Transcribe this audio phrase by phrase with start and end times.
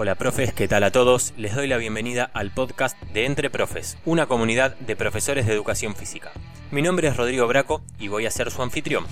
[0.00, 1.34] Hola profes, ¿qué tal a todos?
[1.36, 5.96] Les doy la bienvenida al podcast de Entre Profes, una comunidad de profesores de educación
[5.96, 6.30] física.
[6.70, 9.06] Mi nombre es Rodrigo Braco y voy a ser su anfitrión.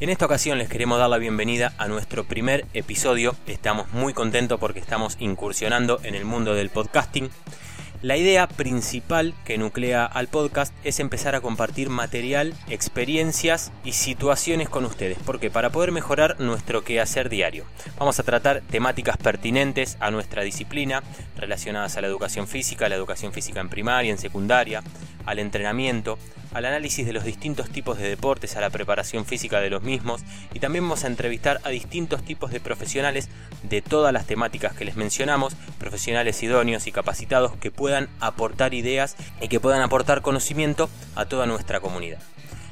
[0.00, 3.36] En esta ocasión les queremos dar la bienvenida a nuestro primer episodio.
[3.46, 7.30] Estamos muy contentos porque estamos incursionando en el mundo del podcasting.
[8.00, 14.68] La idea principal que nuclea al podcast es empezar a compartir material, experiencias y situaciones
[14.68, 17.64] con ustedes, porque para poder mejorar nuestro quehacer diario.
[17.98, 21.02] Vamos a tratar temáticas pertinentes a nuestra disciplina,
[21.36, 24.84] relacionadas a la educación física, la educación física en primaria, en secundaria,
[25.28, 26.18] al entrenamiento,
[26.54, 30.22] al análisis de los distintos tipos de deportes, a la preparación física de los mismos
[30.54, 33.28] y también vamos a entrevistar a distintos tipos de profesionales
[33.62, 39.16] de todas las temáticas que les mencionamos, profesionales idóneos y capacitados que puedan aportar ideas
[39.42, 42.20] y que puedan aportar conocimiento a toda nuestra comunidad.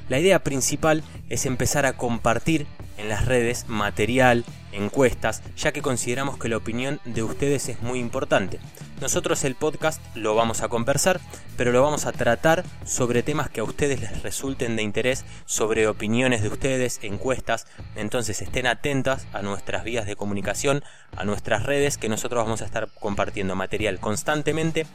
[0.09, 6.39] La idea principal es empezar a compartir en las redes material, encuestas, ya que consideramos
[6.39, 8.61] que la opinión de ustedes es muy importante.
[9.01, 11.21] Nosotros el podcast lo vamos a conversar,
[11.59, 15.87] pero lo vamos a tratar sobre temas que a ustedes les resulten de interés, sobre
[15.87, 17.67] opiniones de ustedes, encuestas.
[17.95, 20.83] Entonces estén atentas a nuestras vías de comunicación,
[21.15, 24.87] a nuestras redes, que nosotros vamos a estar compartiendo material constantemente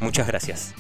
[0.01, 0.75] Muchas gracias.